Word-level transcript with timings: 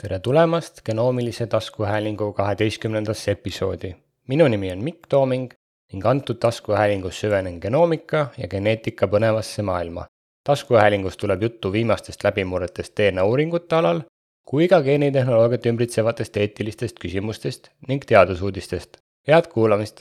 tere 0.00 0.18
tulemast 0.18 0.80
genoomilise 0.84 1.46
taskuhäälingu 1.46 2.32
kaheteistkümnendasse 2.32 3.30
episoodi. 3.30 3.96
minu 4.28 4.48
nimi 4.48 4.72
on 4.72 4.84
Mikk 4.84 5.06
Tooming 5.08 5.50
ning 5.92 6.06
antud 6.06 6.38
taskuhäälingus 6.40 7.20
süvenen 7.20 7.58
genoomika 7.62 8.26
ja 8.38 8.48
geneetika 8.48 9.06
põnevasse 9.06 9.62
maailma. 9.62 10.06
taskuhäälingus 10.44 11.16
tuleb 11.16 11.42
juttu 11.42 11.72
viimastest 11.72 12.24
läbimurretest 12.24 12.96
DNA 12.96 13.24
uuringute 13.24 13.76
alal 13.76 14.00
kui 14.48 14.68
ka 14.68 14.80
geenitehnoloogiat 14.82 15.66
ümbritsevatest 15.66 16.36
eetilistest 16.36 16.96
küsimustest 17.04 17.70
ning 17.88 18.04
teadusuudistest. 18.04 18.96
head 19.28 19.52
kuulamist! 19.52 20.00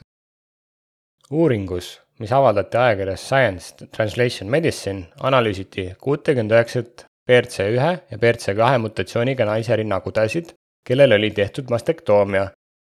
uuringus, 1.31 2.01
mis 2.19 2.31
avaldati 2.31 2.77
ajakirjas 2.77 3.27
Science 3.27 3.87
Translation 3.91 4.49
Medicine, 4.49 5.05
analüüsiti 5.19 5.95
kuutekümmet 6.01 6.51
üheksat 6.51 7.08
BRC1 7.29 7.97
ja 8.11 8.17
BRC2 8.17 8.77
mutatsiooniga 8.81 9.45
naise 9.45 9.75
rinnakudesid, 9.75 10.47
kellel 10.87 11.11
oli 11.13 11.29
tehtud 11.31 11.67
mastektoomia 11.69 12.47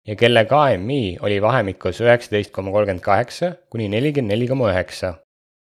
ja 0.07 0.15
kelle 0.15 0.45
KMI 0.45 1.17
oli 1.21 1.41
vahemikus 1.41 2.01
üheksateist 2.03 2.51
koma 2.51 2.71
kolmkümmend 2.71 3.03
kaheksa 3.03 3.53
kuni 3.69 3.87
nelikümmend 3.89 4.33
neli 4.33 4.47
koma 4.47 4.73
üheksa. 4.73 5.13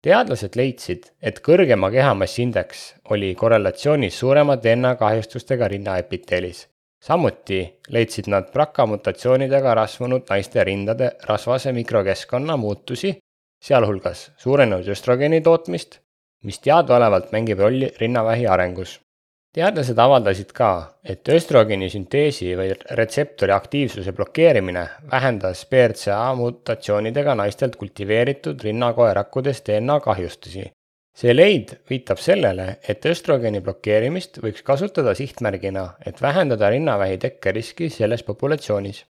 teadlased 0.03 0.55
leidsid, 0.55 1.08
et 1.22 1.39
kõrgema 1.45 1.89
kehamassiindeks 1.91 2.81
oli 3.16 3.34
korrelatsioonis 3.35 4.20
suurema 4.20 4.58
DNA 4.63 4.95
kahjustustega 4.95 5.67
rinnaepiteelis. 5.67 6.67
samuti 7.03 7.61
leidsid 7.89 8.27
nad 8.27 8.52
BRCA 8.52 8.86
mutatsioonidega 8.86 9.73
rasvunud 9.75 10.27
naiste 10.30 10.63
rindade 10.63 11.11
rasvase 11.23 11.72
mikrokeskkonna 11.72 12.58
muutusi, 12.58 13.17
sealhulgas 13.63 14.31
suurenenud 14.38 14.88
östrogeeni 14.88 15.41
tootmist 15.41 15.99
mis 16.43 16.59
teadaolevalt 16.59 17.31
mängib 17.31 17.59
rolli 17.59 17.91
rinnavähi 17.99 18.47
arengus. 18.47 18.99
teadlased 19.57 19.97
avaldasid 19.97 20.51
ka, 20.53 20.69
et 21.03 21.29
östrogeeni 21.33 21.87
sünteesi 21.89 22.51
või 22.59 22.75
retseptori 22.99 23.53
aktiivsuse 23.55 24.13
blokeerimine 24.13 24.83
vähendas 25.11 25.63
BRCA 25.71 26.19
mutatsioonidega 26.41 27.35
naistelt 27.35 27.75
kultiveeritud 27.75 28.61
rinnakoerakkudes 28.63 29.63
DNA 29.69 29.99
kahjustusi. 29.99 30.71
see 31.17 31.33
leid 31.35 31.73
viitab 31.89 32.19
sellele, 32.21 32.67
et 32.88 33.05
östrogeeni 33.05 33.61
blokeerimist 33.61 34.38
võiks 34.44 34.61
kasutada 34.63 35.16
sihtmärgina, 35.16 35.89
et 36.05 36.22
vähendada 36.22 36.69
rinnavähi 36.69 37.17
tekkeriski 37.17 37.89
selles 37.89 38.23
populatsioonis. 38.23 39.05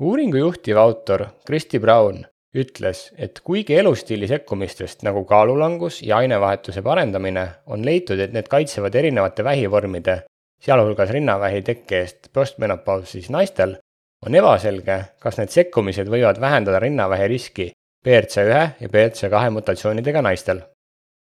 uuringu 0.00 0.36
juhtiv 0.36 0.76
autor 0.76 1.26
Kristi 1.46 1.78
Brown 1.78 2.24
ütles, 2.52 3.06
et 3.16 3.40
kuigi 3.40 3.76
elustiili 3.80 4.28
sekkumistest 4.28 5.02
nagu 5.06 5.24
kaalulangus 5.28 6.02
ja 6.02 6.18
ainevahetuse 6.20 6.82
parendamine 6.82 7.46
on 7.66 7.84
leitud, 7.84 8.20
et 8.20 8.32
need 8.32 8.48
kaitsevad 8.52 8.94
erinevate 8.94 9.44
vähivormide, 9.44 10.18
sealhulgas 10.62 11.10
rinnavähi 11.10 11.62
tekke 11.66 12.02
eest 12.02 12.28
postmenopausis 12.32 13.30
naistel, 13.32 13.78
on 14.26 14.36
ebaselge, 14.36 14.98
kas 15.22 15.40
need 15.40 15.54
sekkumised 15.54 16.10
võivad 16.12 16.40
vähendada 16.40 16.82
rinnavähi 16.84 17.30
riski 17.32 17.70
BRC1 18.06 18.84
ja 18.84 18.92
BRC2 18.92 19.50
mutatsioonidega 19.56 20.22
naistel. 20.22 20.62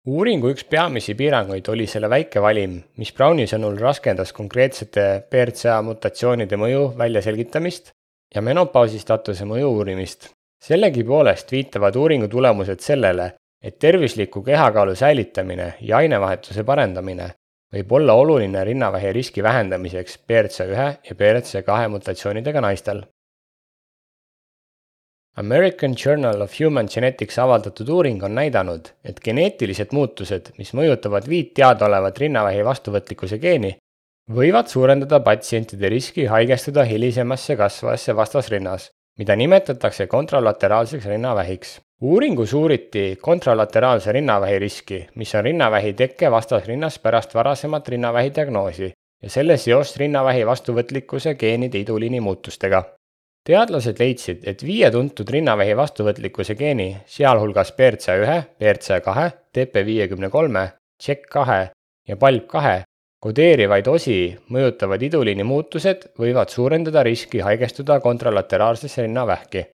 uuringu 0.06 0.52
üks 0.54 0.64
peamisi 0.70 1.16
piiranguid 1.18 1.68
oli 1.68 1.86
selle 1.90 2.06
väike 2.10 2.40
valim, 2.42 2.78
mis 2.96 3.10
Browni 3.12 3.48
sõnul 3.50 3.80
raskendas 3.82 4.32
konkreetsete 4.32 5.26
BRCA 5.30 5.80
mutatsioonide 5.82 6.56
mõju 6.56 6.92
väljaselgitamist 6.98 7.90
ja 8.34 8.42
menopausi 8.42 8.98
staatuse 9.02 9.44
mõju 9.44 9.72
uurimist 9.74 10.35
sellegipoolest 10.64 11.52
viitavad 11.52 11.96
uuringu 11.96 12.28
tulemused 12.28 12.80
sellele, 12.80 13.32
et 13.62 13.78
tervisliku 13.78 14.42
kehakaalu 14.42 14.94
säilitamine 14.94 15.74
ja 15.80 15.96
ainevahetuse 15.96 16.64
parendamine 16.64 17.30
võib 17.74 17.92
olla 17.98 18.14
oluline 18.14 18.64
rinnavähi 18.64 19.12
riski 19.12 19.42
vähendamiseks 19.42 20.18
BRCA1 20.28 21.10
ja 21.10 21.16
BRCA2 21.18 21.88
mutatsioonidega 21.88 22.60
naistel. 22.60 23.02
American 25.36 25.94
Journal 26.04 26.40
of 26.40 26.54
Human 26.60 26.88
Genetics 26.94 27.38
avaldatud 27.38 27.88
uuring 27.88 28.22
on 28.24 28.34
näidanud, 28.34 28.88
et 29.04 29.20
geneetilised 29.20 29.92
muutused, 29.92 30.54
mis 30.58 30.72
mõjutavad 30.72 31.28
viit 31.28 31.52
teadaolevat 31.58 32.18
rinnavähi 32.18 32.64
vastuvõtlikkuse 32.64 33.38
geeni, 33.42 33.74
võivad 34.32 34.72
suurendada 34.72 35.20
patsientide 35.20 35.90
riski 35.92 36.24
haigestuda 36.30 36.86
hilisemasse 36.88 37.56
kasvavasse 37.56 38.16
vastasrinnas 38.16 38.88
mida 39.18 39.36
nimetatakse 39.36 40.06
kontralateraalseks 40.06 41.06
rinnavähiks. 41.06 41.80
uuringus 42.00 42.52
uuriti 42.54 43.18
kontralateraalse 43.22 44.12
rinnavähi 44.12 44.58
riski, 44.58 45.06
mis 45.14 45.34
on 45.34 45.44
rinnavähi 45.44 45.92
tekke 45.92 46.30
vastasrinnas 46.30 46.98
pärast 46.98 47.34
varasemat 47.34 47.88
rinnavähi 47.88 48.34
diagnoosi 48.34 48.92
ja 49.22 49.30
selle 49.30 49.56
seost 49.56 49.96
rinnavähi 49.96 50.46
vastuvõtlikkuse 50.46 51.34
geenide 51.34 51.78
iduliini 51.78 52.20
muutustega. 52.20 52.82
teadlased 53.46 53.98
leidsid, 53.98 54.40
et 54.44 54.62
viie 54.66 54.90
tuntud 54.90 55.28
rinnavähi 55.30 55.76
vastuvõtlikkuse 55.76 56.54
geeni, 56.54 56.96
sealhulgas 57.06 57.72
BRCA1, 57.72 58.42
BRCA2, 58.60 59.30
TP53, 59.54 60.66
CHEK2 61.02 61.66
ja 62.08 62.16
PALB2 62.16 62.82
kodeerivaid 63.24 63.86
osi 63.88 64.18
mõjutavad 64.52 65.02
iduliini 65.02 65.44
muutused 65.44 66.10
võivad 66.20 66.52
suurendada 66.52 67.02
riski 67.06 67.40
haigestuda 67.40 68.00
kontralateraalsesse 68.00 69.02
rinnavähki. 69.02 69.64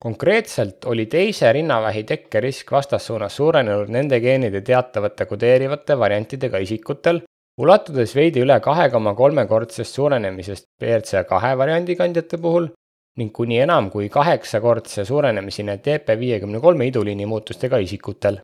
konkreetselt 0.00 0.84
oli 0.84 1.06
teise 1.06 1.52
rinnavähi 1.52 2.04
tekkerisk 2.04 2.72
vastassuunas 2.72 3.36
suurenenud 3.36 3.88
nende 3.88 4.20
geenide 4.20 4.60
teatavate 4.60 5.26
kodeerivate 5.26 5.98
variantidega 5.98 6.58
isikutel, 6.58 7.20
ulatudes 7.58 8.14
veidi 8.16 8.40
üle 8.40 8.60
kahe 8.60 8.88
koma 8.90 9.14
kolmekordsest 9.14 9.94
suurenemisest 9.94 10.64
BRCA2 10.82 11.56
variandi 11.62 11.96
kandjate 11.96 12.38
puhul 12.38 12.70
ning 13.18 13.32
kuni 13.32 13.58
enam 13.58 13.90
kui 13.90 14.08
kaheksakordse 14.08 15.04
suurenemiseni 15.04 15.76
TP53 15.84 16.86
iduliini 16.92 17.26
muutustega 17.26 17.78
isikutel 17.78 18.40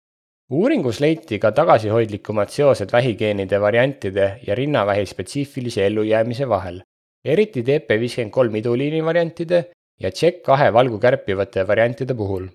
uuringus 0.50 1.00
leiti 1.00 1.38
ka 1.42 1.50
tagasihoidlikumad 1.50 2.52
seosed 2.54 2.92
vähigeenide 2.92 3.58
variantide 3.60 4.26
ja 4.46 4.54
rinnavähi 4.54 5.06
spetsiifilise 5.06 5.86
ellujäämise 5.86 6.48
vahel, 6.48 6.80
eriti 7.24 7.62
TP53 7.62 8.56
iduliini 8.56 9.04
variantide 9.04 9.64
ja 10.00 10.08
CHEK2 10.10 10.72
valgu 10.72 10.98
kärpivate 10.98 11.66
variantide 11.68 12.14
puhul. 12.14 12.46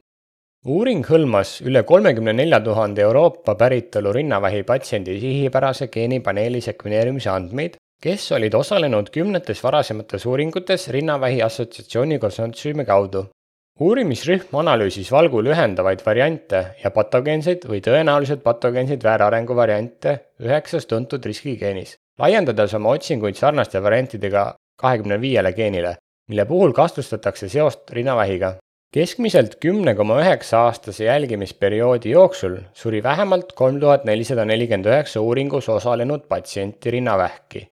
uuring 0.66 1.04
hõlmas 1.06 1.52
üle 1.66 1.84
kolmekümne 1.84 2.34
nelja 2.34 2.60
tuhande 2.60 3.02
Euroopa 3.02 3.56
päritolu 3.56 4.14
rinnavähi 4.14 4.64
patsiendi 4.64 5.20
sihipärase 5.20 5.88
geenipaneeli 5.88 6.62
sekveneerimise 6.62 7.30
andmeid, 7.30 7.76
kes 8.02 8.32
olid 8.32 8.54
osalenud 8.54 9.10
kümnetes 9.10 9.64
varasemates 9.64 10.26
uuringutes 10.26 10.88
rinnavähi 10.88 11.42
assotsiatsiooni 11.42 12.20
konsortsiumi 12.20 12.86
kaudu 12.86 13.26
uurimisrühm 13.80 14.56
analüüsis 14.60 15.12
valgu 15.12 15.44
lühendavaid 15.44 16.02
variante 16.06 16.60
ja 16.84 16.92
patogeenseid 16.92 17.64
või 17.70 17.80
tõenäoliselt 17.86 18.44
patogeenseid 18.44 19.04
väärarengu 19.04 19.56
variante 19.56 20.18
üheksas 20.44 20.86
tuntud 20.86 21.26
riskigeenis, 21.26 21.96
laiendades 22.20 22.76
oma 22.78 22.92
otsinguid 22.98 23.40
sarnaste 23.40 23.82
variantidega 23.84 24.52
kahekümne 24.82 25.22
viiele 25.22 25.54
geenile, 25.54 25.96
mille 26.30 26.46
puhul 26.46 26.74
kahtlustatakse 26.74 27.50
seost 27.50 27.92
rinnavähiga. 27.92 28.56
keskmiselt 28.92 29.56
kümne 29.56 29.96
koma 29.96 30.20
üheksa 30.20 30.60
aastase 30.68 31.04
jälgimisperioodi 31.06 32.12
jooksul 32.12 32.58
suri 32.74 33.04
vähemalt 33.04 33.54
kolm 33.54 33.80
tuhat 33.80 34.06
nelisada 34.06 34.46
nelikümmend 34.46 34.86
üheksa 34.86 35.22
uuringus 35.22 35.70
osalenud 35.70 36.28
patsienti 36.30 36.92
rinnavähki. 36.92 37.68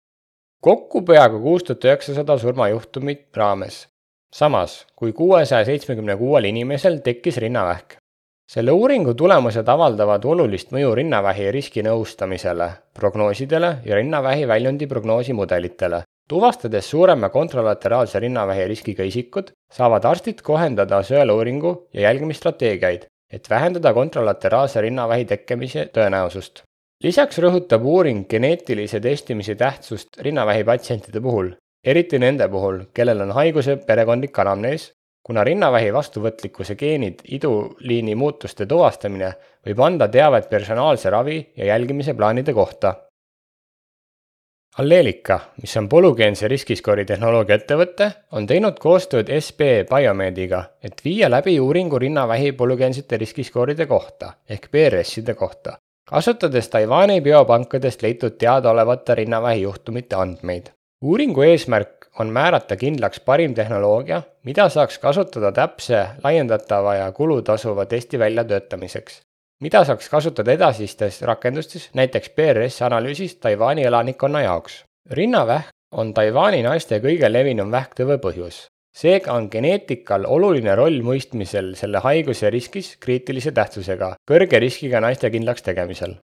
kokku 0.60 1.02
peaaegu 1.02 1.40
kuus 1.40 1.64
tuhat 1.64 1.84
üheksasada 1.84 2.38
surmajuhtumit 2.38 3.36
raames 3.36 3.86
samas 4.34 4.86
kui 4.96 5.12
kuuesaja 5.12 5.64
seitsmekümne 5.64 6.16
kuuel 6.16 6.44
inimesel 6.44 6.98
tekkis 7.04 7.36
rinnavähk. 7.36 7.96
selle 8.50 8.70
uuringu 8.70 9.14
tulemused 9.14 9.68
avaldavad 9.68 10.24
olulist 10.24 10.70
mõju 10.70 10.94
rinnavähi 10.94 11.50
riskinõustamisele, 11.50 12.68
prognoosidele 12.94 13.70
ja 13.84 13.96
rinnavähi 13.96 14.48
väljundi 14.48 14.86
prognoosimudelitele. 14.86 16.02
tuvastades 16.28 16.90
suurema 16.90 17.28
kontralateraalse 17.28 18.20
rinnavähi 18.20 18.68
riskiga 18.68 19.02
isikud, 19.02 19.50
saavad 19.72 20.04
arstid 20.04 20.42
kohendada 20.42 21.02
sõeluuringu 21.02 21.88
ja 21.92 22.00
jälgimisstrateegiaid, 22.00 23.06
et 23.32 23.50
vähendada 23.50 23.92
kontralateraalse 23.92 24.80
rinnavähi 24.80 25.24
tekkemise 25.24 25.90
tõenäosust 25.92 26.62
lisaks 27.04 27.38
rõhutab 27.42 27.84
uuring 27.84 28.24
geneetilise 28.28 29.00
testimise 29.00 29.54
tähtsust 29.54 30.16
rinnavähi 30.24 30.64
patsientide 30.64 31.20
puhul, 31.20 31.50
eriti 31.86 32.18
nende 32.18 32.48
puhul, 32.48 32.80
kellel 32.94 33.22
on 33.22 33.32
haiguse 33.36 33.76
perekondlik 33.86 34.38
anamnees, 34.42 34.90
kuna 35.26 35.44
rinnavähi 35.44 35.92
vastuvõtlikkuse 35.94 36.76
geenid 36.78 37.22
iduliini 37.38 38.14
muutuste 38.14 38.66
tuvastamine 38.66 39.32
võib 39.66 39.82
anda 39.82 40.08
teavet 40.08 40.50
personaalse 40.50 41.10
ravi 41.10 41.40
ja 41.56 41.72
jälgimise 41.72 42.14
plaanide 42.14 42.54
kohta. 42.54 42.94
Alleelika, 44.78 45.38
mis 45.62 45.72
on 45.80 45.88
polügeense 45.88 46.48
riskiskoori 46.52 47.06
tehnoloogia 47.08 47.56
ettevõte, 47.56 48.10
on 48.36 48.46
teinud 48.46 48.76
koostööd 48.78 49.32
SB 49.38 49.88
Biomediga, 49.88 50.62
et 50.84 51.00
viia 51.04 51.30
läbi 51.32 51.56
uuringu 51.60 51.98
rinnavähi 51.98 52.52
polügeensete 52.52 53.16
riskiskooride 53.16 53.86
kohta 53.86 54.34
ehk 54.50 54.68
PRS-ide 54.70 55.34
kohta, 55.34 55.78
kasutades 56.04 56.68
Taiwan'i 56.68 57.22
biopankadest 57.24 58.04
leitud 58.04 58.36
teadaolevate 58.38 59.22
rinnavähi 59.24 59.64
juhtumite 59.64 60.20
andmeid 60.20 60.75
uuringu 61.02 61.42
eesmärk 61.42 62.06
on 62.18 62.30
määrata 62.32 62.76
kindlaks 62.76 63.20
parim 63.20 63.54
tehnoloogia, 63.54 64.22
mida 64.44 64.68
saaks 64.68 64.98
kasutada 64.98 65.52
täpse, 65.52 66.06
laiendatava 66.24 66.94
ja 66.94 67.12
kulutasuva 67.12 67.86
testi 67.86 68.18
väljatöötamiseks. 68.18 69.20
mida 69.60 69.84
saaks 69.84 70.08
kasutada 70.08 70.52
edasistes 70.52 71.22
rakendustes, 71.22 71.90
näiteks 71.94 72.30
PRS 72.30 72.82
analüüsis 72.82 73.36
Taiwan'i 73.36 73.84
elanikkonna 73.84 74.40
jaoks. 74.40 74.84
rinnavähk 75.10 75.68
on 75.92 76.14
Taiwan'i 76.14 76.62
naiste 76.62 76.98
kõige 77.00 77.32
levinum 77.32 77.70
vähktõve 77.70 78.18
põhjus. 78.18 78.66
seega 78.96 79.32
on 79.32 79.48
geneetikal 79.52 80.24
oluline 80.26 80.74
roll 80.74 81.02
mõistmisel 81.02 81.74
selle 81.74 81.98
haiguse 81.98 82.50
riskis 82.50 82.96
kriitilise 82.96 83.52
tähtsusega, 83.52 84.14
kõrge 84.30 84.60
riskiga 84.60 85.00
naiste 85.00 85.30
kindlaks 85.30 85.62
tegemisel 85.62 86.16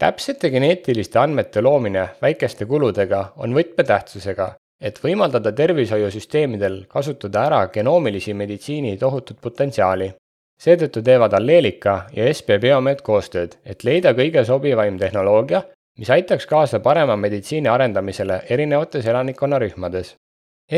täpsete 0.00 0.48
geneetiliste 0.50 1.18
andmete 1.20 1.60
loomine 1.60 2.06
väikeste 2.22 2.64
kuludega 2.66 3.18
on 3.44 3.52
võtmetähtsusega, 3.52 4.46
et 4.80 4.96
võimaldada 5.04 5.52
tervishoiusüsteemidel 5.52 6.78
kasutada 6.88 7.42
ära 7.50 7.58
genoomilisi 7.74 8.34
meditsiini 8.34 8.96
tohutut 8.96 9.40
potentsiaali. 9.40 10.12
seetõttu 10.60 11.02
teevad 11.02 11.32
Alleelika 11.32 11.94
ja 12.16 12.32
SB 12.32 12.58
Biomed 12.60 13.00
koostööd, 13.02 13.58
et 13.64 13.84
leida 13.84 14.12
kõige 14.16 14.44
sobivaim 14.44 14.98
tehnoloogia, 14.98 15.62
mis 15.98 16.10
aitaks 16.10 16.46
kaasa 16.46 16.80
parema 16.80 17.16
meditsiini 17.16 17.68
arendamisele 17.68 18.42
erinevates 18.48 19.06
elanikkonnarühmades. 19.06 20.14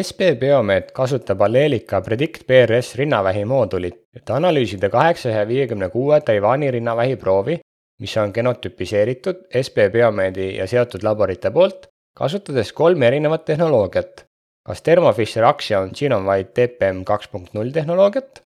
SB 0.03 0.35
Biomed 0.39 0.91
kasutab 0.95 1.41
Alleelika 1.43 2.01
Predict 2.01 2.47
PRS 2.47 2.95
rinnavähi 2.95 3.45
moodulit, 3.45 4.03
et 4.17 4.31
analüüsida 4.31 4.91
kaheksasaja 4.91 5.49
viiekümne 5.49 5.89
kuue 5.89 6.21
Taiwan'i 6.21 6.71
rinnavähi 6.71 7.17
proovi 7.17 7.61
mis 8.03 8.17
on 8.19 8.33
genotüpiseeritud 8.35 9.47
SB 9.63 9.89
Biomeedi 9.95 10.57
ja 10.57 10.67
seotud 10.67 11.05
laborite 11.07 11.51
poolt, 11.55 11.87
kasutades 12.19 12.73
kolme 12.73 13.07
erinevat 13.07 13.45
tehnoloogiat. 13.45 14.25
kas 14.67 14.83
Thermo 14.83 15.13
Fisher 15.13 15.45
Axion 15.45 15.91
Genome-wide 15.91 16.51
TPM 16.55 17.03
kaks 17.05 17.29
punkt 17.29 17.55
null 17.55 17.71
tehnoloogiat, 17.75 18.43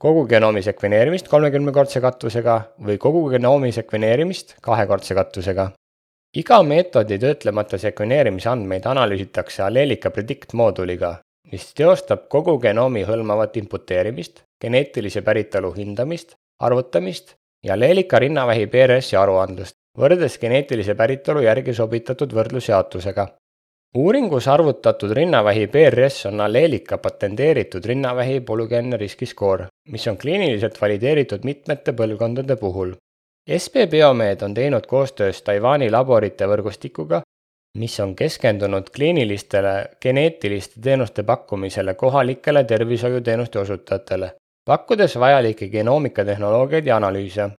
kogu 0.00 0.26
genoomi 0.28 0.62
sekveneerimist 0.62 1.28
kolmekümnekordse 1.32 2.00
katvusega 2.04 2.56
või 2.88 2.98
kogu 2.98 3.22
genoomi 3.32 3.72
sekveneerimist 3.72 4.56
kahekordse 4.62 5.14
katvusega. 5.14 5.70
iga 6.36 6.62
meetodi 6.62 7.18
töötlemata 7.18 7.78
sekveneerimise 7.78 8.48
andmeid 8.50 8.86
analüüsitakse 8.86 9.62
Allelica 9.62 10.10
Predict 10.10 10.52
mooduliga, 10.52 11.14
mis 11.52 11.72
teostab 11.74 12.28
kogu 12.28 12.58
genoomi 12.58 13.04
hõlmavat 13.04 13.56
imputeerimist, 13.56 14.42
geneetilise 14.60 15.22
päritolu 15.22 15.72
hindamist, 15.72 16.34
arvutamist 16.60 17.34
ja 17.64 17.80
Leelika 17.80 18.18
rinnavähi 18.18 18.66
PRS-i 18.66 19.16
aruandlust, 19.16 19.76
võrreldes 19.98 20.36
geneetilise 20.40 20.94
päritolu 20.94 21.40
järgi 21.46 21.74
sobitatud 21.74 22.34
võrdlusjaotusega. 22.36 23.26
uuringus 23.96 24.48
arvutatud 24.48 25.10
rinnavähi 25.10 25.66
PRS 25.66 26.26
on 26.26 26.40
Alleelika 26.40 26.98
patenteeritud 26.98 27.84
rinnavähi 27.84 28.40
polügeenne 28.40 28.96
riskiskoor, 28.96 29.66
mis 29.88 30.06
on 30.08 30.16
kliiniliselt 30.16 30.80
valideeritud 30.80 31.44
mitmete 31.44 31.92
põlvkondade 31.92 32.56
puhul. 32.56 32.94
SB 33.58 33.86
Biomed 33.90 34.42
on 34.42 34.54
teinud 34.54 34.86
koostöös 34.86 35.42
Taiwan'i 35.42 35.90
laborite 35.90 36.46
võrgustikuga, 36.46 37.22
mis 37.78 38.00
on 38.00 38.16
keskendunud 38.16 38.90
kliinilistele 38.94 39.90
geneetiliste 40.00 40.80
teenuste 40.80 41.22
pakkumisele 41.22 41.94
kohalikele 41.94 42.64
tervishoiuteenuste 42.64 43.58
osutajatele 43.58 44.34
pakkudes 44.64 45.18
vajalikke 45.20 45.68
genoomikatehnoloogiaid 45.68 46.86
ja 46.86 46.96
analüüse. 46.96 47.50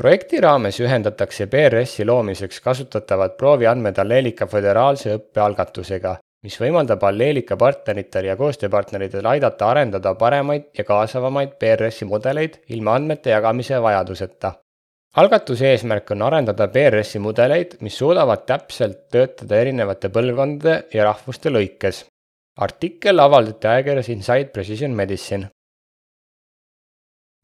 projekti 0.00 0.40
raames 0.40 0.80
ühendatakse 0.80 1.46
PRS-i 1.46 2.04
loomiseks 2.04 2.60
kasutatavad 2.60 3.36
prooviandmed 3.36 3.98
Alleelika 3.98 4.46
föderaalse 4.46 5.14
õppe 5.16 5.40
algatusega, 5.40 6.16
mis 6.42 6.60
võimaldab 6.60 7.04
Alleelika 7.04 7.56
partneritel 7.56 8.24
ja 8.24 8.36
koostööpartneritel 8.36 9.26
aidata 9.26 9.70
arendada 9.70 10.14
paremaid 10.14 10.70
ja 10.78 10.84
kaasavamaid 10.84 11.54
PRS-i 11.58 12.04
mudeleid 12.04 12.58
ilma 12.68 12.94
andmete 12.94 13.30
jagamise 13.30 13.82
vajaduseta 13.82 14.54
algatuse 15.20 15.68
eesmärk 15.68 16.10
on 16.14 16.22
arendada 16.24 16.68
PRS-i 16.72 17.20
mudeleid, 17.20 17.76
mis 17.84 17.96
suudavad 18.00 18.46
täpselt 18.48 19.08
töötada 19.12 19.58
erinevate 19.60 20.08
põlvkondade 20.08 20.76
ja 20.94 21.04
rahvuste 21.04 21.52
lõikes. 21.52 22.04
artikkel 22.56 23.20
avaldati 23.20 23.66
ajakirjas 23.66 24.08
Inside 24.08 24.50
Precision 24.52 24.90
Medicine. 24.90 25.48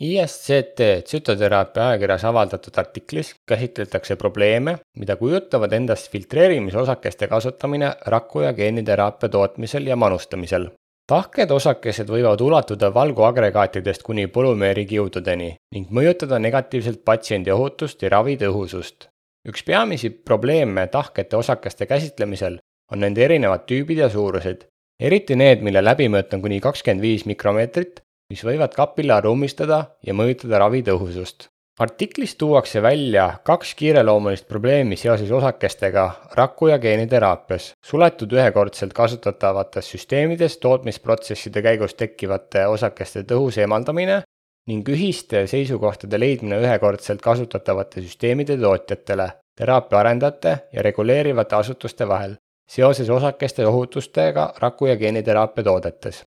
ISCT 0.01 0.81
tsütoteraapia 1.05 1.89
ajakirjas 1.89 2.25
avaldatud 2.25 2.77
artiklis 2.79 3.33
käsitletakse 3.47 4.17
probleeme, 4.17 4.77
mida 4.99 5.17
kujutavad 5.17 5.73
endast 5.73 6.13
filtreerimisosakeste 6.13 7.27
kasutamine 7.27 7.91
raku- 8.07 8.41
ja 8.41 8.53
geeniteraapia 8.53 9.29
tootmisel 9.29 9.87
ja 9.87 9.97
manustamisel. 9.97 10.69
tahked 11.07 11.51
osakesed 11.51 12.09
võivad 12.09 12.41
ulatuda 12.41 12.95
valguagregaatidest 12.95 14.03
kuni 14.03 14.27
polümeerikiududeni 14.27 15.55
ning 15.75 15.91
mõjutada 15.91 16.39
negatiivselt 16.39 17.05
patsiendi 17.05 17.51
ohutust 17.51 18.03
ja 18.03 18.09
ravi 18.09 18.37
tõhusust. 18.37 19.09
üks 19.49 19.65
peamisi 19.65 20.11
probleeme 20.11 20.87
tahkete 20.87 21.37
osakeste 21.37 21.87
käsitlemisel 21.87 22.59
on 22.93 23.01
nende 23.01 23.25
erinevad 23.25 23.67
tüübid 23.67 23.99
ja 23.99 24.09
suurused, 24.09 24.67
eriti 25.01 25.37
need, 25.37 25.63
mille 25.63 25.83
läbimõõt 25.83 26.35
on 26.35 26.43
kuni 26.43 26.61
kakskümmend 26.61 27.03
viis 27.03 27.27
mikromeetrit 27.27 28.03
mis 28.29 28.43
võivad 28.45 28.75
kapillaare 28.77 29.31
ummistada 29.33 29.79
ja 30.05 30.15
mõjutada 30.15 30.59
ravi 30.61 30.83
tõhusust. 30.85 31.49
artiklis 31.81 32.35
tuuakse 32.37 32.83
välja 32.83 33.39
kaks 33.45 33.75
kiireloomulist 33.79 34.49
probleemi 34.49 34.97
seoses 34.97 35.31
osakestega 35.31 36.05
raku- 36.35 36.69
ja 36.69 36.79
geeniteraapias, 36.79 37.73
suletud 37.85 38.33
ühekordselt 38.33 38.93
kasutatavates 38.93 39.91
süsteemides 39.95 40.59
tootmisprotsesside 40.59 41.63
käigus 41.63 41.95
tekkivate 41.95 42.67
osakeste 42.67 43.23
tõhus 43.23 43.59
eemaldamine 43.59 44.23
ning 44.67 44.89
ühiste 44.89 45.47
seisukohtade 45.47 46.21
leidmine 46.21 46.61
ühekordselt 46.61 47.23
kasutatavate 47.23 48.03
süsteemide 48.03 48.59
tootjatele, 48.59 49.33
teraapia 49.57 49.99
arendajate 49.99 50.59
ja 50.73 50.83
reguleerivate 50.83 51.57
asutuste 51.57 52.09
vahel 52.09 52.37
seoses 52.69 53.11
osakeste 53.11 53.67
ohutustega 53.67 54.53
raku- 54.59 54.87
ja 54.93 54.97
geeniteraapia 54.97 55.65
toodetes 55.65 56.27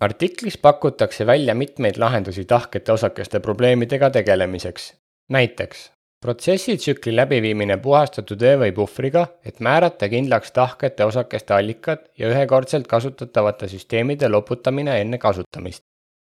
artiklis 0.00 0.58
pakutakse 0.58 1.26
välja 1.26 1.54
mitmeid 1.54 1.96
lahendusi 1.96 2.44
tahkete 2.44 2.92
osakeste 2.92 3.40
probleemidega 3.40 4.10
tegelemiseks. 4.10 4.94
näiteks 5.28 5.90
protsessitsükli 6.24 7.16
läbiviimine 7.16 7.76
puhastatud 7.76 8.40
veevõipuhvriga, 8.40 9.26
et 9.46 9.60
määrata 9.60 10.08
kindlaks 10.08 10.52
tahkete 10.52 11.04
osakeste 11.04 11.54
allikad 11.54 11.98
ja 12.18 12.30
ühekordselt 12.30 12.86
kasutatavate 12.86 13.68
süsteemide 13.68 14.28
loputamine 14.28 15.00
enne 15.00 15.18
kasutamist. 15.18 15.82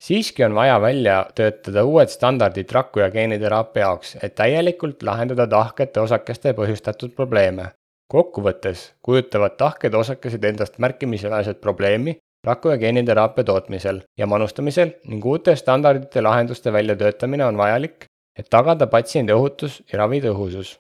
siiski 0.04 0.44
on 0.44 0.56
vaja 0.56 0.82
välja 0.82 1.26
töötada 1.36 1.84
uued 1.84 2.08
standardid 2.08 2.72
raku- 2.72 3.00
ja 3.00 3.12
geeniteraapia 3.12 3.82
jaoks, 3.82 4.18
et 4.24 4.36
täielikult 4.36 5.04
lahendada 5.04 5.48
tahkete 5.48 6.00
osakeste 6.00 6.54
põhjustatud 6.54 7.16
probleeme. 7.16 7.72
kokkuvõttes 8.14 8.94
kujutavad 9.02 9.58
tahked 9.58 9.94
osakesed 9.94 10.44
endast 10.44 10.78
märkimisväärset 10.78 11.62
probleemi 11.62 12.18
raku- 12.48 12.74
ja 12.74 12.78
geeniteraapia 12.82 13.44
tootmisel 13.44 14.02
ja 14.18 14.28
manustamisel 14.28 14.96
ning 15.12 15.26
uute 15.26 15.56
standardite 15.56 16.22
lahenduste 16.22 16.74
väljatöötamine 16.74 17.46
on 17.46 17.58
vajalik, 17.58 18.06
et 18.40 18.50
tagada 18.50 18.88
patsiendi 18.88 19.34
ohutus 19.34 19.82
ja 19.92 20.04
ravi 20.04 20.22
tõhusus. 20.26 20.78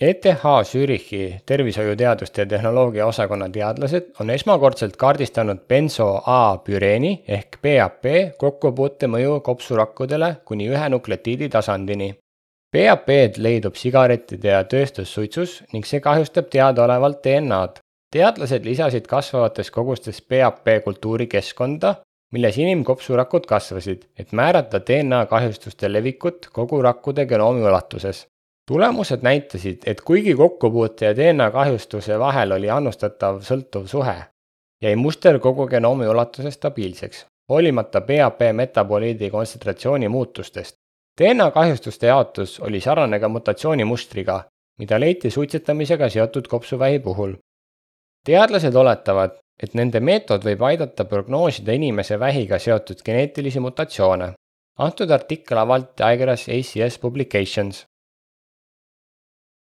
ETH 0.00 0.42
Zürichi 0.64 1.40
tervishoiuteaduste 1.46 2.42
ja 2.42 2.46
tehnoloogia 2.46 3.06
osakonna 3.06 3.46
teadlased 3.48 4.08
on 4.20 4.30
esmakordselt 4.30 4.96
kaardistanud 4.96 5.60
benso 5.68 6.08
A-püreeni 6.26 7.12
ehk 7.28 7.60
BAP 7.62 8.08
kokkupuute 8.38 9.06
mõju 9.06 9.38
kopsurakkudele 9.46 10.32
kuni 10.44 10.66
ühe 10.72 10.88
nukleotiidi 10.90 11.48
tasandini. 11.48 12.10
BAP-d 12.74 13.38
leidub 13.38 13.78
sigarettide 13.78 14.50
ja 14.56 14.64
tööstussuitsus 14.66 15.60
ning 15.72 15.86
see 15.86 16.02
kahjustab 16.02 16.50
teadaolevalt 16.50 17.22
DNA-d 17.22 17.83
teadlased 18.14 18.64
lisasid 18.64 19.06
kasvavates 19.10 19.70
kogustes 19.74 20.20
PAP 20.22 20.68
kultuuri 20.84 21.26
keskkonda, 21.26 21.94
milles 22.32 22.58
inimkopsurakud 22.58 23.46
kasvasid, 23.46 24.04
et 24.18 24.32
määrata 24.32 24.78
DNA 24.86 25.26
kahjustuste 25.26 25.92
levikut 25.92 26.48
kogu 26.52 26.82
rakkude 26.82 27.26
genoomi 27.26 27.62
ulatuses. 27.62 28.26
tulemused 28.70 29.20
näitasid, 29.22 29.82
et 29.86 30.00
kuigi 30.00 30.34
kokkupuute 30.34 31.04
ja 31.04 31.16
DNA 31.16 31.50
kahjustuse 31.50 32.18
vahel 32.18 32.52
oli 32.52 32.70
annustatav 32.70 33.42
sõltuv 33.44 33.86
suhe, 33.86 34.14
jäi 34.82 34.96
muster 34.96 35.38
kogu 35.38 35.66
genoomi 35.66 36.06
ulatuses 36.08 36.54
stabiilseks, 36.54 37.26
hoolimata 37.48 38.00
PAP 38.00 38.40
metaboliidi 38.52 39.30
kontsentratsiooni 39.30 40.08
muutustest. 40.08 40.76
DNA 41.20 41.50
kahjustuste 41.50 42.06
jaotus 42.06 42.60
oli 42.60 42.80
sarnane 42.80 43.20
ka 43.20 43.28
mutatsioonimustriga, 43.28 44.44
mida 44.78 45.00
leiti 45.00 45.30
suitsetamisega 45.30 46.08
seotud 46.08 46.48
kopsuvähi 46.48 46.98
puhul 46.98 47.34
teadlased 48.24 48.74
oletavad, 48.74 49.36
et 49.62 49.74
nende 49.78 50.00
meetod 50.00 50.44
võib 50.44 50.62
aidata 50.68 51.04
prognoosida 51.08 51.74
inimese 51.76 52.18
vähiga 52.20 52.58
seotud 52.58 53.02
geneetilisi 53.04 53.60
mutatsioone. 53.60 54.32
antud 54.78 55.10
artikkel 55.10 55.58
avaldati 55.58 56.02
ajakirjas 56.02 56.48
ACS 56.48 56.98
Publications. 56.98 57.84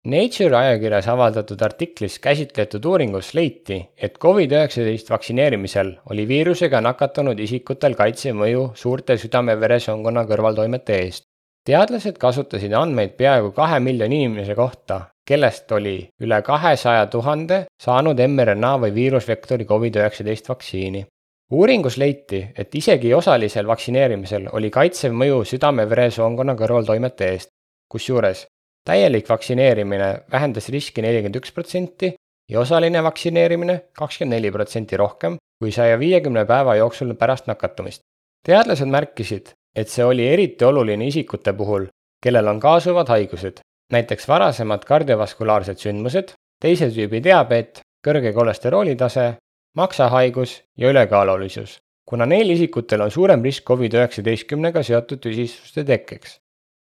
Nature 0.05 0.57
ajakirjas 0.57 1.09
avaldatud 1.09 1.63
artiklis 1.63 2.19
käsitletud 2.19 2.85
uuringus 2.85 3.35
leiti, 3.35 3.79
et 3.97 4.19
Covid-19 4.25 5.11
vaktsineerimisel 5.11 5.93
oli 6.11 6.29
viirusega 6.29 6.81
nakatunud 6.81 7.41
isikutel 7.41 7.95
kaitsev 7.95 8.37
mõju 8.37 8.67
suurte 8.75 9.17
südame-veresoonkonna 9.17 10.27
kõrvaltoimete 10.29 10.99
eest. 11.05 11.25
Teadlased 11.65 12.19
kasutasid 12.21 12.73
andmeid 12.77 13.17
peaaegu 13.19 13.53
kahe 13.57 13.81
miljoni 13.81 14.23
inimese 14.23 14.55
kohta, 14.55 15.01
kellest 15.27 15.73
oli 15.73 15.97
üle 16.21 16.41
kahesaja 16.43 17.07
tuhande 17.13 17.65
saanud 17.81 18.21
mRNA 18.29 18.73
või 18.85 18.95
viirusvektori 18.95 19.65
Covid-19 19.65 20.49
vaktsiini. 20.49 21.07
uuringus 21.53 21.97
leiti, 21.97 22.41
et 22.59 22.75
isegi 22.75 23.15
osalisel 23.15 23.67
vaktsineerimisel 23.67 24.49
oli 24.53 24.71
kaitsev 24.71 25.13
mõju 25.13 25.45
südame-veresoonkonna 25.51 26.55
kõrvaltoimete 26.61 27.31
eest, 27.33 27.51
kusjuures 27.89 28.47
täielik 28.85 29.29
vaktsineerimine 29.29 30.09
vähendas 30.33 30.69
riski 30.69 31.03
nelikümmend 31.03 31.41
üks 31.41 31.53
protsenti 31.53 32.15
ja 32.51 32.61
osaline 32.61 33.03
vaktsineerimine 33.03 33.81
kakskümmend 33.97 34.37
neli 34.37 34.53
protsenti 34.53 34.97
rohkem 35.01 35.39
kui 35.59 35.73
saja 35.73 35.99
viiekümne 35.99 36.45
päeva 36.45 36.75
jooksul 36.77 37.15
pärast 37.15 37.47
nakatumist. 37.47 38.03
teadlased 38.45 38.89
märkisid, 38.89 39.55
et 39.77 39.89
see 39.89 40.05
oli 40.05 40.27
eriti 40.29 40.65
oluline 40.65 41.07
isikute 41.07 41.53
puhul, 41.53 41.87
kellel 42.23 42.49
on 42.49 42.61
kaasuvad 42.61 43.09
haigused, 43.09 43.61
näiteks 43.93 44.29
varasemad 44.29 44.85
kardiovaskulaarsed 44.89 45.83
sündmused, 45.83 46.35
teise 46.61 46.89
tüübi 46.95 47.21
diabeet, 47.25 47.83
kõrge 48.05 48.33
kolesterooli 48.37 48.97
tase, 48.97 49.35
maksahaigus 49.77 50.63
ja 50.79 50.91
ülekaalulisus, 50.93 51.79
kuna 52.07 52.27
neil 52.27 52.51
isikutel 52.55 53.05
on 53.05 53.11
suurem 53.11 53.43
risk 53.43 53.67
Covid-19-ga 53.69 54.83
seotud 54.83 55.23
tüsistuste 55.25 55.85
tekkeks. 55.85 56.39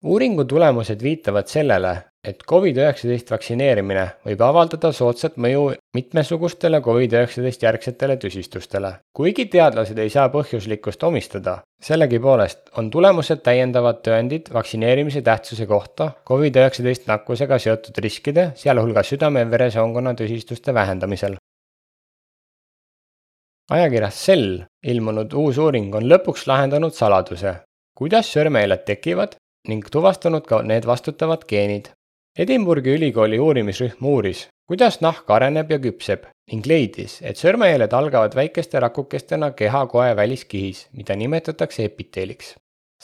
Uuringu 0.05 0.45
tulemused 0.51 1.03
viitavad 1.03 1.47
sellele, 1.47 1.95
et 2.23 2.43
Covid-19 2.51 3.33
vaktsineerimine 3.35 4.05
võib 4.27 4.43
avaldada 4.47 4.93
soodsat 4.95 5.35
mõju 5.43 5.73
mitmesugustele 5.97 6.79
Covid-19 6.81 7.67
järgsetele 7.67 8.17
tüsistustele. 8.17 8.93
kuigi 9.13 9.47
teadlased 9.47 9.99
ei 9.99 10.11
saa 10.11 10.29
põhjuslikkust 10.31 11.03
omistada, 11.03 11.57
sellegipoolest 11.83 12.71
on 12.79 12.91
tulemused 12.91 13.43
täiendavad 13.43 14.03
tõendid 14.07 14.53
vaktsineerimise 14.55 15.23
tähtsuse 15.23 15.67
kohta 15.67 16.13
Covid-19 16.29 17.09
nakkusega 17.11 17.59
seotud 17.59 17.99
riskide, 17.99 18.53
sealhulgas 18.55 19.11
südame-veresoonkonna 19.13 20.15
tüsistuste 20.15 20.75
vähendamisel. 20.75 21.37
ajakirjas 23.71 24.25
Cell 24.27 24.63
ilmunud 24.87 25.33
uus 25.33 25.59
uuring 25.59 25.95
on 25.95 26.07
lõpuks 26.07 26.47
lahendanud 26.47 26.95
saladuse, 26.95 27.55
kuidas 27.99 28.31
sõrmejäljed 28.31 28.85
tekivad 28.85 29.37
ning 29.69 29.91
tuvastanud 29.91 30.47
ka 30.47 30.63
need 30.63 30.87
vastutavad 30.87 31.45
geenid. 31.49 31.91
Edinburghi 32.39 32.91
ülikooli 32.97 33.37
uurimisrühm 33.41 34.07
uuris, 34.09 34.47
kuidas 34.69 34.95
nahk 35.05 35.29
areneb 35.35 35.69
ja 35.71 35.77
küpseb 35.85 36.23
ning 36.49 36.65
leidis, 36.65 37.19
et 37.21 37.37
sõrmejäljed 37.37 37.93
algavad 37.93 38.33
väikeste 38.39 38.81
rakukestena 38.81 39.51
kehakoe 39.59 40.15
väliskihis, 40.17 40.87
mida 40.97 41.13
nimetatakse 41.17 41.85
epiteeliks. 41.85 42.55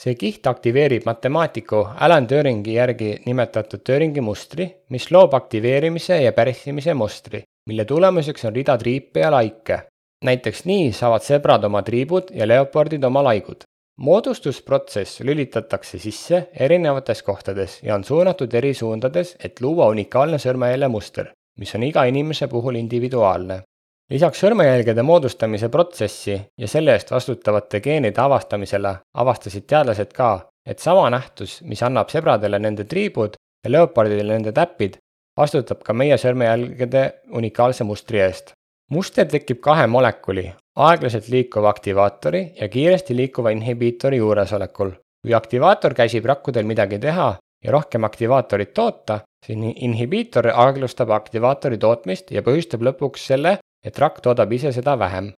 see 0.01 0.15
kiht 0.15 0.47
aktiveerib 0.47 1.05
matemaatiku 1.05 1.83
Alan 2.07 2.27
Turingi 2.27 2.73
järgi 2.73 3.11
nimetatud 3.25 3.85
Turingi 3.85 4.21
mustri, 4.21 4.69
mis 4.89 5.11
loob 5.11 5.33
aktiveerimise 5.33 6.21
ja 6.23 6.33
pärssimise 6.33 6.93
mustri, 6.93 7.43
mille 7.69 7.85
tulemuseks 7.85 8.45
on 8.45 8.55
rida 8.55 8.77
triipe 8.77 9.19
ja 9.19 9.31
laike. 9.31 9.81
näiteks 10.25 10.65
nii 10.65 10.91
saavad 10.91 11.21
sebrad 11.21 11.63
oma 11.63 11.81
triibud 11.81 12.33
ja 12.33 12.47
leopardid 12.47 13.03
oma 13.03 13.23
laigud 13.23 13.68
moodustusprotsess 13.99 15.19
lülitatakse 15.21 15.99
sisse 15.99 16.49
erinevates 16.59 17.23
kohtades 17.23 17.79
ja 17.83 17.95
on 17.95 18.03
suunatud 18.03 18.53
eri 18.53 18.73
suundades, 18.73 19.35
et 19.43 19.61
luua 19.61 19.87
unikaalne 19.91 20.39
sõrmejäljemuster, 20.39 21.33
mis 21.59 21.75
on 21.75 21.83
iga 21.83 22.03
inimese 22.03 22.47
puhul 22.47 22.75
individuaalne. 22.79 23.61
lisaks 24.09 24.39
sõrmejälgede 24.43 25.03
moodustamise 25.03 25.69
protsessi 25.69 26.41
ja 26.57 26.67
selle 26.67 26.95
eest 26.95 27.11
vastutavate 27.11 27.79
geenide 27.79 28.21
avastamisele 28.21 28.95
avastasid 29.13 29.67
teadlased 29.67 30.13
ka, 30.13 30.49
et 30.65 30.79
sama 30.79 31.09
nähtus, 31.09 31.61
mis 31.61 31.83
annab 31.83 32.09
sebradele 32.09 32.59
nende 32.59 32.83
triibud 32.83 33.35
ja 33.63 33.71
leopardidele 33.71 34.33
nende 34.33 34.51
täpid, 34.51 34.97
vastutab 35.37 35.83
ka 35.83 35.93
meie 35.93 36.17
sõrmejälgede 36.17 37.03
unikaalse 37.31 37.83
mustri 37.83 38.19
eest. 38.19 38.53
Muster 38.89 39.27
tekib 39.29 39.59
kahe 39.61 39.85
molekuli, 39.87 40.47
aeglaselt 40.85 41.27
liikuva 41.29 41.69
aktivaatori 41.69 42.41
ja 42.61 42.69
kiiresti 42.69 43.15
liikuva 43.15 43.53
inhibiitori 43.55 44.17
juuresolekul. 44.17 44.91
kui 45.21 45.33
aktivaator 45.33 45.93
käsib 45.93 46.25
rakkudel 46.25 46.63
midagi 46.65 46.99
teha 46.99 47.35
ja 47.63 47.71
rohkem 47.71 48.03
aktivaatorit 48.03 48.73
toota, 48.73 49.19
siis 49.45 49.57
inhibiitor 49.75 50.47
aeglustab 50.53 51.09
aktivaatori 51.11 51.77
tootmist 51.77 52.31
ja 52.31 52.41
põhjustab 52.41 52.85
lõpuks 52.87 53.25
selle, 53.31 53.57
et 53.83 53.99
rakk 53.99 54.21
toodab 54.21 54.51
ise 54.53 54.71
seda 54.71 54.99
vähem. 54.99 55.33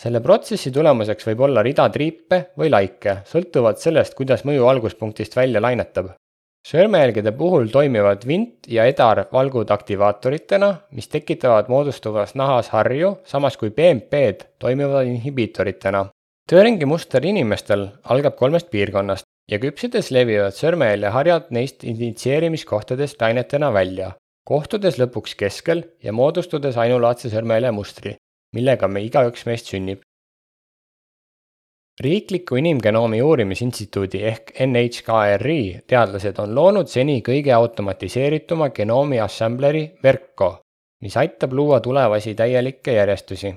selle 0.00 0.20
protsessi 0.20 0.70
tulemuseks 0.70 1.26
võib 1.26 1.40
olla 1.40 1.62
rida 1.62 1.88
triipe 1.90 2.44
või 2.58 2.70
laike, 2.70 3.18
sõltuvalt 3.26 3.78
sellest, 3.78 4.14
kuidas 4.14 4.44
mõju 4.44 4.66
alguspunktist 4.66 5.36
välja 5.36 5.60
lainetab 5.60 6.14
sõrmejälgede 6.66 7.32
puhul 7.36 7.68
toimivad 7.72 8.24
vint 8.26 8.68
ja 8.68 8.84
edar 8.88 9.24
valgud 9.32 9.70
aktivaatoritena, 9.70 10.74
mis 10.92 11.08
tekitavad 11.08 11.70
moodustuvas 11.72 12.34
nahas 12.34 12.70
harju, 12.74 13.16
samas 13.24 13.56
kui 13.56 13.70
BMP-d 13.70 14.48
toimivad 14.58 15.06
inhibiitoritena. 15.06 16.06
Turingi 16.48 16.88
muster 16.88 17.24
inimestel 17.24 17.88
algab 18.08 18.36
kolmest 18.36 18.70
piirkonnast 18.72 19.26
ja 19.48 19.58
küpsedes 19.60 20.10
levivad 20.12 20.56
sõrmejäljeharjad 20.56 21.52
neist 21.52 21.84
initsieerimiskohtadest 21.84 23.20
lainetena 23.20 23.72
välja, 23.72 24.14
kohtudes 24.48 24.98
lõpuks 25.00 25.36
keskel 25.36 25.84
ja 26.04 26.12
moodustudes 26.12 26.76
ainulaadse 26.80 27.32
sõrmejäljemustri, 27.32 28.16
millega 28.56 28.88
me 28.88 29.04
igaüks 29.04 29.44
meist 29.48 29.68
sünnib 29.72 30.04
riikliku 32.00 32.56
Inimgenoomi 32.56 33.22
Uurimisinstituudi 33.22 34.22
ehk 34.24 34.50
NHKRI 34.66 35.60
teadlased 35.86 36.38
on 36.38 36.54
loonud 36.54 36.86
seni 36.86 37.20
kõige 37.26 37.52
automatiseerituma 37.54 38.68
genoomi 38.70 39.18
assembleri 39.20 39.82
Verco, 40.02 40.50
mis 41.02 41.16
aitab 41.16 41.52
luua 41.52 41.80
tulevasi 41.80 42.34
täielikke 42.34 42.92
järjestusi. 42.92 43.56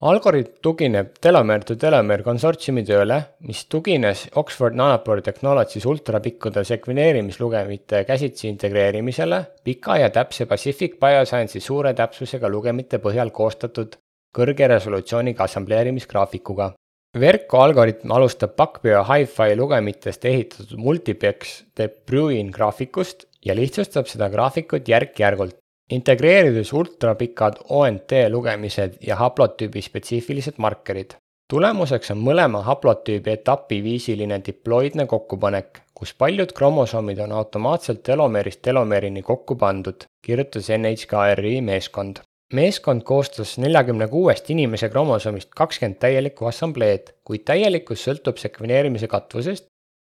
algoritm 0.00 0.56
tugineb 0.62 1.12
telomere 1.20 1.64
to 1.64 1.74
telomere 1.76 2.22
konsortsiumi 2.22 2.84
tööle, 2.84 3.18
mis 3.40 3.64
tugines 3.66 4.28
Oxford 4.34 4.74
Nanopore 4.74 5.22
Technologies 5.22 5.86
ultrapikkude 5.86 6.64
sekveneerimislugemite 6.64 8.04
käsitsi 8.04 8.48
integreerimisele 8.48 9.42
pika 9.64 9.96
ja 9.96 10.10
täpse 10.10 10.46
Pacific 10.46 10.96
Bioscience'i 11.00 11.60
suure 11.60 11.94
täpsusega 11.94 12.48
lugemite 12.48 12.98
põhjal 12.98 13.30
koostatud 13.30 13.96
kõrge 14.36 14.68
resolutsiooniga 14.68 15.44
assambleerimisgraafikuga 15.44 16.72
Verko 17.14 17.60
algoritm 17.62 18.10
alustab 18.10 18.56
Backbio 18.58 19.04
Hi-Fi 19.06 19.54
lugemitest 19.54 20.24
ehitatud 20.26 20.80
multiplex 20.82 21.60
de 21.78 21.86
Bruin 21.88 22.48
graafikust 22.50 23.28
ja 23.46 23.54
lihtsustab 23.54 24.10
seda 24.10 24.26
graafikut 24.32 24.90
järk-järgult, 24.90 25.54
integreerides 25.94 26.72
ultrapikad 26.74 27.60
ONT 27.68 28.16
lugemised 28.34 28.98
ja 29.06 29.20
haplotüübi 29.22 29.82
spetsiifilised 29.82 30.58
markerid. 30.58 31.14
tulemuseks 31.52 32.10
on 32.10 32.18
mõlema 32.18 32.64
haplotüübi 32.66 33.30
etapiviisiline 33.30 34.40
diploidne 34.46 35.06
kokkupanek, 35.06 35.82
kus 35.94 36.14
paljud 36.18 36.52
kromosoomid 36.52 37.18
on 37.18 37.32
automaatselt 37.32 38.02
telomeerist 38.02 38.62
telomeerini 38.62 39.22
kokku 39.22 39.54
pandud, 39.56 40.08
kirjutas 40.26 40.70
NHKRI 40.78 41.60
meeskond 41.60 42.24
meeskond 42.52 43.02
koostas 43.02 43.56
neljakümne 43.58 44.08
kuuest 44.08 44.50
inimese 44.50 44.88
kromosoomist 44.88 45.50
kakskümmend 45.56 45.98
täielikku 46.02 46.46
assambleed, 46.50 47.14
kuid 47.24 47.44
täielikkus 47.48 48.04
sõltub 48.08 48.38
sekveneerimise 48.40 49.08
katvusest, 49.08 49.66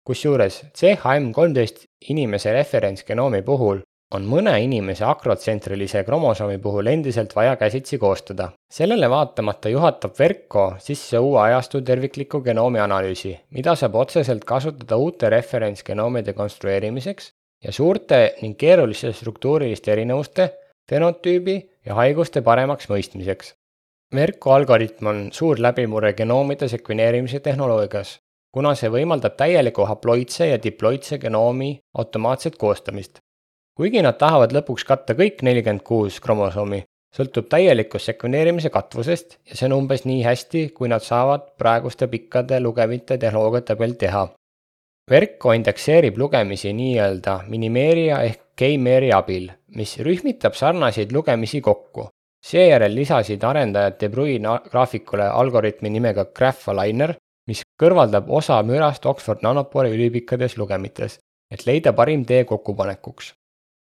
kusjuures 0.08 0.64
CHM 0.76 1.32
kolmteist 1.36 1.86
inimese 2.10 2.54
referentsgenoomi 2.54 3.42
puhul 3.42 3.84
on 4.14 4.26
mõne 4.30 4.54
inimese 4.62 5.06
akrotsentralise 5.10 6.04
kromosoomi 6.06 6.60
puhul 6.62 6.90
endiselt 6.92 7.36
vaja 7.36 7.56
käsitsi 7.58 7.98
koostada. 7.98 8.52
sellele 8.74 9.10
vaatamata 9.10 9.70
juhatab 9.70 10.20
Verko 10.20 10.76
sisse 10.80 11.20
uue 11.20 11.42
ajastu 11.42 11.82
tervikliku 11.82 12.42
genoomi 12.42 12.80
analüüsi, 12.80 13.40
mida 13.50 13.76
saab 13.76 13.96
otseselt 13.96 14.46
kasutada 14.46 14.98
uute 14.98 15.30
referentsgenoomide 15.30 16.34
konstrueerimiseks 16.34 17.32
ja 17.64 17.72
suurte 17.72 18.36
ning 18.42 18.58
keeruliste 18.58 19.14
struktuuriliste 19.14 19.92
erinevuste 19.92 20.50
fenotüübi 20.90 21.58
ja 21.86 21.96
haiguste 21.96 22.42
paremaks 22.42 22.90
mõistmiseks. 22.90 23.54
Merko 24.14 24.54
algoritm 24.54 25.10
on 25.10 25.22
suur 25.34 25.60
läbimurre 25.62 26.14
genoomide 26.14 26.68
sekveneerimise 26.70 27.40
tehnoloogias, 27.40 28.20
kuna 28.54 28.76
see 28.78 28.92
võimaldab 28.94 29.36
täieliku 29.40 29.88
haploidse 29.90 30.48
ja 30.52 30.60
diploidse 30.64 31.18
genoomi 31.18 31.80
automaatset 31.98 32.58
koostamist. 32.58 33.20
kuigi 33.74 34.02
nad 34.06 34.20
tahavad 34.22 34.52
lõpuks 34.54 34.86
katta 34.86 35.14
kõik 35.18 35.42
nelikümmend 35.42 35.82
kuus 35.82 36.20
kromosoomi, 36.22 36.84
sõltub 37.18 37.48
täielikkus 37.50 38.06
sekveneerimise 38.06 38.70
katvusest 38.70 39.40
ja 39.50 39.58
see 39.58 39.66
on 39.66 39.74
umbes 39.80 40.06
nii 40.06 40.22
hästi, 40.24 40.70
kui 40.78 40.90
nad 40.90 41.02
saavad 41.02 41.50
praeguste 41.58 42.08
pikkade 42.08 42.60
lugemite 42.60 43.18
tehnoloogiate 43.18 43.76
peal 43.76 43.98
teha. 43.98 44.28
Verko 45.10 45.54
indekseerib 45.58 46.18
lugemisi 46.18 46.74
nii-öelda 46.74 47.40
minimeerija 47.48 48.22
ehk 48.30 48.40
K-Meri 48.56 49.10
abil, 49.12 49.50
mis 49.76 49.98
rühmitab 50.00 50.54
sarnaseid 50.56 51.12
lugemisi 51.12 51.62
kokku. 51.62 52.10
seejärel 52.44 52.96
lisasid 52.96 53.44
arendajad 53.44 54.00
De 54.00 54.10
Bruyne 54.10 54.58
graafikule 54.72 55.24
algoritmi 55.24 55.90
nimega 55.90 56.26
Graph-Aligner, 56.26 57.14
mis 57.48 57.62
kõrvaldab 57.80 58.28
osa 58.30 58.58
mürast 58.64 59.06
Oxford 59.06 59.40
Nanopore 59.44 59.92
ülipikkades 59.96 60.58
lugemites, 60.58 61.20
et 61.52 61.66
leida 61.66 61.94
parim 61.94 62.26
tee 62.26 62.44
kokkupanekuks. 62.44 63.34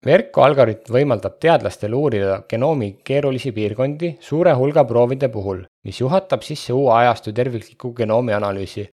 Verko 0.06 0.42
algoritm 0.42 0.94
võimaldab 0.94 1.36
teadlastel 1.38 1.94
uurida 1.94 2.40
genoomi 2.50 2.96
keerulisi 3.06 3.52
piirkondi 3.52 4.16
suure 4.20 4.54
hulga 4.58 4.84
proovide 4.90 5.30
puhul, 5.30 5.62
mis 5.86 6.00
juhatab 6.02 6.42
sisse 6.42 6.74
uue 6.74 6.94
ajastu 6.94 7.34
tervikliku 7.34 7.94
genoomi 7.98 8.34
analüüsi. 8.34 8.88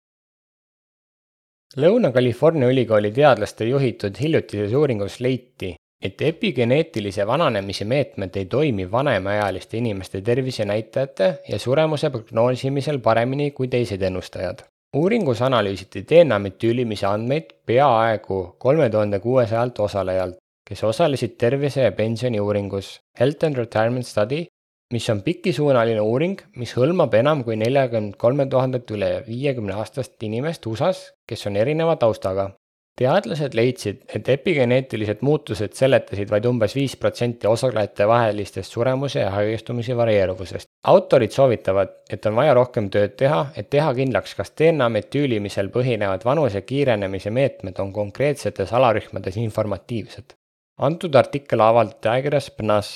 Lõuna-California 1.77 2.67
ülikooli 2.71 3.11
teadlaste 3.11 3.67
juhitud 3.67 4.19
hiljutises 4.19 4.73
uuringus 4.73 5.19
leiti, 5.19 5.75
et 6.01 6.21
epigeneetilise 6.21 7.27
vananemise 7.27 7.85
meetmed 7.85 8.35
ei 8.35 8.45
toimi 8.45 8.91
vanemaealiste 8.91 9.77
inimeste 9.77 10.21
tervisenäitajate 10.21 11.29
ja 11.49 11.59
suremuse 11.59 12.09
prognoosimisel 12.09 12.99
paremini 12.99 13.51
kui 13.51 13.67
teised 13.67 14.01
ennustajad. 14.01 14.59
uuringus 14.95 15.41
analüüsiti 15.41 16.05
DNA 16.09 16.39
metüülimise 16.39 17.07
andmeid 17.07 17.49
peaaegu 17.65 18.55
kolme 18.57 18.89
tuhande 18.89 19.19
kuuesajalt 19.19 19.79
osalejalt, 19.79 20.37
kes 20.69 20.83
osalesid 20.83 21.35
tervise 21.37 21.81
ja 21.81 21.91
pensioni 21.91 22.39
uuringus 22.39 22.99
Health 23.19 23.45
and 23.45 23.55
Retirement 23.55 24.05
Study, 24.05 24.45
mis 24.93 25.09
on 25.09 25.21
pikisuunaline 25.21 26.01
uuring, 26.01 26.39
mis 26.55 26.73
hõlmab 26.77 27.13
enam 27.19 27.43
kui 27.43 27.55
neljakümne 27.55 28.13
kolme 28.17 28.45
tuhandet 28.45 28.91
üle 28.91 29.11
viiekümne 29.27 29.73
aastast 29.73 30.23
inimest 30.23 30.65
USA-s, 30.65 31.11
kes 31.27 31.47
on 31.47 31.55
erineva 31.55 31.95
taustaga 31.95 32.51
teadlased 32.97 33.53
leidsid, 33.57 33.99
et 34.15 34.29
epigeneetilised 34.33 35.21
muutused 35.25 35.75
seletasid 35.77 36.31
vaid 36.33 36.47
umbes 36.49 36.73
viis 36.75 36.95
protsenti 36.97 37.47
osalejate 37.47 38.07
vahelistest 38.09 38.73
suremuse 38.73 39.19
ja 39.19 39.29
haigestumise 39.35 39.97
varieeruvusest. 39.97 40.69
autorid 40.83 41.31
soovitavad, 41.31 41.93
et 42.09 42.25
on 42.25 42.35
vaja 42.35 42.53
rohkem 42.57 42.89
tööd 42.89 43.13
teha, 43.19 43.45
et 43.55 43.69
teha 43.69 43.93
kindlaks, 43.93 44.33
kas 44.39 44.53
DNA 44.57 44.89
metüülimisel 44.89 45.69
põhinevad 45.73 46.25
vanuse 46.25 46.61
kiirenemise 46.61 47.29
meetmed 47.29 47.79
on 47.79 47.93
konkreetsetes 47.93 48.73
alarühmades 48.73 49.37
informatiivsed. 49.37 50.33
antud 50.77 51.15
artikkel 51.15 51.61
avaldati 51.61 52.09
ajakirjas 52.09 52.51
PNAS 52.57 52.89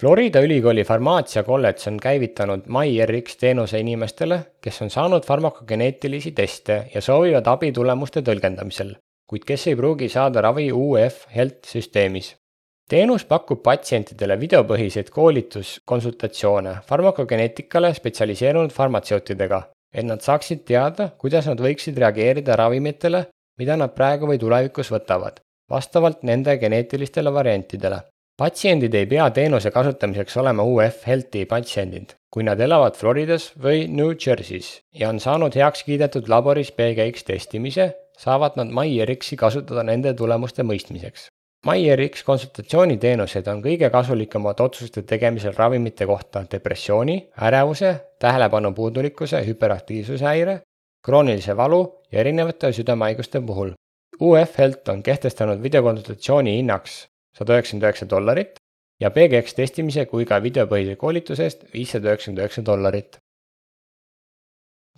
Florida 0.00 0.40
ülikooli 0.40 0.80
farmaatsiakolledž 0.88 1.82
on 1.90 1.98
käivitanud 2.00 2.60
MyRx 2.72 3.34
teenuse 3.36 3.78
inimestele, 3.82 4.38
kes 4.64 4.82
on 4.82 4.90
saanud 4.90 5.26
farmakogeneetilisi 5.28 6.30
teste 6.32 6.76
ja 6.94 7.00
soovivad 7.04 7.48
abi 7.52 7.68
tulemuste 7.76 8.22
tõlgendamisel, 8.24 8.94
kuid 9.28 9.42
kes 9.44 9.66
ei 9.68 9.74
pruugi 9.76 10.08
saada 10.08 10.40
ravi 10.40 10.70
UF 10.72 11.26
Health 11.34 11.68
süsteemis. 11.68 12.30
teenus 12.88 13.26
pakub 13.28 13.60
patsientidele 13.62 14.38
videopõhiseid 14.40 15.10
koolituskonsultatsioone 15.12 16.72
farmakogeneetikale 16.86 17.92
spetsialiseerunud 17.94 18.72
farmatseutidega, 18.72 19.62
et 19.94 20.06
nad 20.06 20.24
saaksid 20.24 20.64
teada, 20.64 21.10
kuidas 21.18 21.46
nad 21.46 21.60
võiksid 21.60 22.00
reageerida 22.00 22.56
ravimitele, 22.56 23.26
mida 23.58 23.76
nad 23.76 23.92
praegu 23.92 24.32
või 24.32 24.40
tulevikus 24.40 24.94
võtavad, 24.96 25.44
vastavalt 25.70 26.22
nende 26.22 26.56
geneetilistele 26.56 27.32
variantidele 27.32 28.00
patsiendid 28.40 28.94
ei 28.96 29.04
pea 29.06 29.26
teenuse 29.36 29.68
kasutamiseks 29.70 30.38
olema 30.40 30.64
UF 30.64 31.02
Healthi 31.06 31.42
patsiendid, 31.48 32.14
kui 32.32 32.46
nad 32.46 32.60
elavad 32.64 32.96
Floridas 32.96 33.50
või 33.64 33.82
New 33.92 34.14
Jersey's 34.14 34.70
ja 34.96 35.10
on 35.12 35.20
saanud 35.20 35.56
heaks 35.60 35.84
kiidetud 35.84 36.30
laboris 36.32 36.70
PGX 36.72 37.26
testimise, 37.28 37.90
saavad 38.16 38.56
nad 38.56 38.72
MyRx-i 38.72 39.36
kasutada 39.36 39.84
nende 39.84 40.14
tulemuste 40.16 40.64
mõistmiseks. 40.64 41.26
MyRx 41.68 42.24
konsultatsiooniteenused 42.24 43.52
on 43.52 43.60
kõige 43.60 43.92
kasulikumad 43.92 44.64
otsuste 44.64 45.04
tegemisel 45.04 45.52
ravimite 45.58 46.08
kohta 46.08 46.46
depressiooni, 46.48 47.18
ärevuse, 47.44 47.92
tähelepanu 48.24 48.72
puudulikkuse, 48.72 49.44
hüperaktiivsuse 49.50 50.24
häire, 50.24 50.58
kroonilise 51.04 51.56
valu 51.60 51.82
ja 52.08 52.24
erinevate 52.24 52.72
südamehaiguste 52.72 53.44
puhul. 53.44 53.76
UF 54.20 54.58
Health 54.58 54.88
on 54.88 55.02
kehtestanud 55.04 55.60
videokonsultatsiooni 55.62 56.56
hinnaks 56.56 57.02
sada 57.36 57.56
üheksakümmend 57.56 57.86
üheksa 57.86 58.10
dollarit 58.10 58.60
ja 59.00 59.10
PGX 59.10 59.56
testimise 59.56 60.06
kui 60.10 60.26
ka 60.28 60.40
videopõhise 60.44 60.96
koolituse 61.00 61.46
eest 61.48 61.66
viissada 61.74 62.12
üheksakümmend 62.12 62.44
üheksa 62.44 62.64
dollarit. 62.66 63.18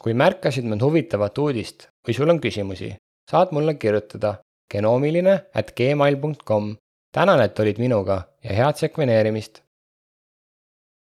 kui 0.03 0.15
märkasid 0.19 0.67
mõnd 0.67 0.83
huvitavat 0.83 1.37
uudist 1.39 1.87
või 2.07 2.15
sul 2.17 2.31
on 2.33 2.41
küsimusi, 2.43 2.89
saad 3.31 3.53
mulle 3.55 3.77
kirjutada 3.79 4.41
genoomiline 4.73 5.35
at 5.55 5.77
gmail.com. 5.77 6.77
tänan, 7.15 7.41
et 7.41 7.61
olid 7.61 7.79
minuga 7.79 8.23
ja 8.43 8.57
head 8.59 8.81
sekveneerimist! 8.83 9.63